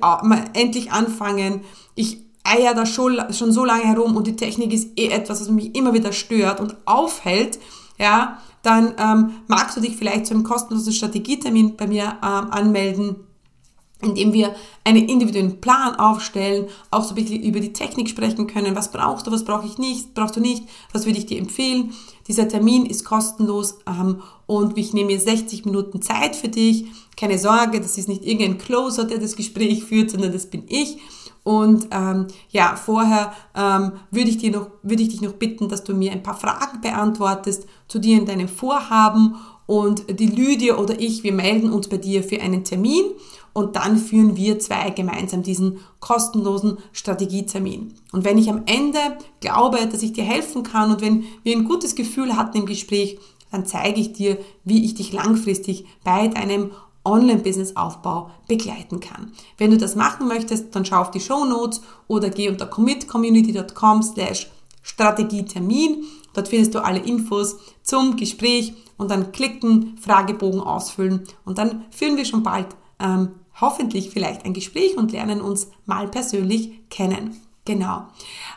endlich 0.55 0.93
anfangen, 0.93 1.63
ich 1.97 2.19
eier 2.45 2.75
da 2.75 2.87
schon, 2.87 3.21
schon 3.33 3.51
so 3.51 3.65
lange 3.65 3.87
herum 3.87 4.17
und 4.17 4.29
die 4.29 4.37
Technik 4.37 4.73
ist 4.73 4.97
eh 4.97 5.09
etwas, 5.09 5.41
was 5.41 5.51
mich 5.51 5.75
immer 5.75 5.95
wieder 5.95 6.13
stört 6.13 6.61
und 6.61 6.77
aufhält, 6.85 7.59
ja, 7.99 8.39
dann 8.63 8.95
ähm, 8.99 9.31
magst 9.47 9.77
du 9.77 9.81
dich 9.81 9.97
vielleicht 9.97 10.27
zu 10.27 10.35
einem 10.35 10.45
kostenlosen 10.45 10.93
Strategietermin 10.93 11.77
bei 11.77 11.87
mir 11.87 12.19
ähm, 12.23 12.51
anmelden 12.51 13.17
indem 14.01 14.33
wir 14.33 14.55
einen 14.85 15.09
individuellen 15.09 15.61
Plan 15.61 15.97
aufstellen, 15.97 16.69
auch 16.91 17.03
so 17.03 17.11
ein 17.11 17.15
bisschen 17.17 17.43
über 17.43 17.61
die 17.61 17.73
Technik 17.73 18.09
sprechen 18.09 18.47
können. 18.47 18.77
Was 18.77 18.93
brauchst 18.93 19.27
du, 19.27 19.33
was 19.33 19.45
brauche 19.45 19.67
ich 19.67 19.79
nicht, 19.79 20.15
brauchst 20.15 20.37
du 20.37 20.41
nicht, 20.41 20.65
was 20.93 21.05
würde 21.05 21.19
ich 21.19 21.27
dir 21.27 21.39
empfehlen. 21.39 21.93
Dieser 22.29 22.49
Termin 22.49 22.87
ist 22.87 23.05
kostenlos 23.05 23.79
ähm, 23.89 24.23
und 24.47 24.79
ich 24.79 24.93
nehme 24.93 25.09
mir 25.13 25.21
60 25.21 25.65
Minuten 25.65 26.01
Zeit 26.01 26.37
für 26.37 26.49
dich. 26.49 26.87
Keine 27.17 27.39
Sorge, 27.39 27.81
das 27.81 27.99
ist 27.99 28.09
nicht 28.09 28.25
irgendein 28.25 28.59
Closer, 28.59 29.05
der 29.05 29.19
das 29.19 29.35
Gespräch 29.35 29.83
führt, 29.85 30.11
sondern 30.11 30.33
das 30.33 30.47
bin 30.47 30.65
ich. 30.69 30.99
Und 31.49 31.89
ähm, 31.93 32.27
ja, 32.51 32.77
vorher 32.77 33.33
ähm, 33.57 33.93
würde 34.11 34.29
ich, 34.29 34.43
würde 34.43 35.03
ich 35.03 35.09
dich 35.09 35.23
noch 35.23 35.33
bitten, 35.33 35.71
dass 35.71 35.83
du 35.83 35.95
mir 35.95 36.13
ein 36.13 36.23
paar 36.23 36.37
Fragen 36.37 36.83
beantwortest 36.83 37.65
zu 37.89 37.99
dir 37.99 38.21
und 38.21 38.29
deinem 38.29 38.49
Vorhaben. 38.49 39.35
Und 39.65 40.21
die 40.21 40.27
Lydia 40.27 40.77
oder 40.77 41.01
ich, 41.01 41.25
wir 41.25 41.33
melden 41.33 41.73
uns 41.73 41.89
bei 41.89 41.97
dir 41.97 42.23
für 42.23 42.43
einen 42.43 42.65
Termin 42.65 43.05
und 43.55 43.77
dann 43.77 43.97
führen 43.97 44.37
wir 44.37 44.59
zwei 44.59 44.91
gemeinsam 44.91 45.43
diesen 45.43 45.79
kostenlosen 46.01 46.77
Strategietermin. 46.93 47.95
Und 48.13 48.27
wenn 48.27 48.37
ich 48.37 48.51
am 48.51 48.65
Ende 48.67 48.99
glaube, 49.41 49.79
dass 49.91 50.03
ich 50.03 50.13
dir 50.13 50.25
helfen 50.25 50.65
kann 50.65 50.91
und 50.91 51.01
wenn 51.01 51.25
wir 51.45 51.57
ein 51.57 51.65
gutes 51.65 51.95
Gefühl 51.95 52.37
hatten 52.37 52.59
im 52.59 52.67
Gespräch, 52.67 53.19
dann 53.51 53.65
zeige 53.65 54.03
ich 54.03 54.13
dir, 54.13 54.37
wie 54.65 54.85
ich 54.85 54.97
dich 54.97 55.15
langfristig 55.15 55.87
bei 56.05 56.29
deinem 56.29 56.73
Online-Business-Aufbau 57.05 58.31
begleiten 58.49 59.01
kann. 59.01 59.33
Wenn 59.57 59.71
du 59.71 59.79
das 59.79 59.97
machen 59.97 60.29
möchtest, 60.29 60.75
dann 60.75 60.85
schau 60.85 61.01
auf 61.01 61.11
die 61.11 61.21
Show 61.21 61.45
Notes 61.45 61.81
oder 62.07 62.31
geh 62.31 62.49
unter 62.49 62.67
commitcommunity.com 62.67 64.03
slash 64.03 64.51
Strategietermin. 64.83 66.05
Dort 66.35 66.49
findest 66.49 66.75
du 66.75 66.85
alle 66.85 67.01
Infos 67.01 67.57
zum 67.83 68.17
Gespräch 68.17 68.75
und 68.97 69.11
dann 69.11 69.33
klicken, 69.33 69.97
Fragebogen 70.01 70.61
ausfüllen 70.61 71.25
und 71.45 71.59
dann 71.59 71.85
führen 71.91 72.17
wir 72.17 72.25
schon 72.25 72.43
bald 72.43 72.69
ähm, 73.01 73.31
hoffentlich 73.61 74.11
vielleicht 74.11 74.45
ein 74.45 74.55
Gespräch 74.55 74.97
und 74.97 75.13
lernen 75.13 75.41
uns 75.41 75.69
mal 75.87 76.09
persönlich 76.09 76.89
kennen. 76.91 77.41
Genau. 77.65 78.07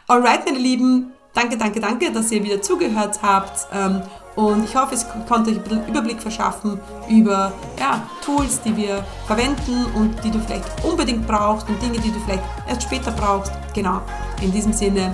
Alright, 0.08 0.46
meine 0.46 0.60
Lieben, 0.60 1.12
danke, 1.34 1.58
danke, 1.58 1.80
danke, 1.80 2.12
dass 2.12 2.32
ihr 2.32 2.44
wieder 2.44 2.62
zugehört 2.62 3.22
habt. 3.22 3.68
Ähm, 3.74 4.02
und 4.36 4.64
ich 4.64 4.76
hoffe, 4.76 4.96
es 4.96 5.06
konnte 5.28 5.52
euch 5.52 5.58
ein 5.58 5.64
bisschen 5.64 5.88
Überblick 5.88 6.22
verschaffen 6.22 6.80
über 7.10 7.52
ja, 7.80 8.08
Tools, 8.24 8.62
die 8.62 8.76
wir 8.76 9.04
verwenden 9.28 9.86
und 9.96 10.24
die 10.24 10.32
du 10.32 10.40
vielleicht 10.40 10.66
unbedingt 10.84 11.28
brauchst 11.28 11.68
und 11.68 11.82
Dinge, 11.82 12.00
die 12.00 12.12
du 12.12 12.20
vielleicht 12.22 12.44
erst 12.68 12.84
später 12.84 13.12
brauchst. 13.12 13.52
Genau. 13.74 14.02
In 14.42 14.52
diesem 14.52 14.74
Sinne, 14.74 15.14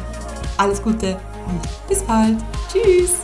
alles 0.57 0.81
Gute 0.81 1.19
und 1.47 1.61
bis 1.87 2.03
bald. 2.03 2.37
Tschüss. 2.71 3.15